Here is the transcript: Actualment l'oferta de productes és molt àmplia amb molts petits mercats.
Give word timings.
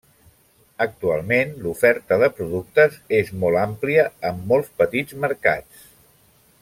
Actualment 0.85 1.51
l'oferta 1.65 2.17
de 2.23 2.29
productes 2.39 2.97
és 3.19 3.31
molt 3.45 3.61
àmplia 3.65 4.07
amb 4.31 4.49
molts 4.53 4.73
petits 4.81 5.19
mercats. 5.29 5.87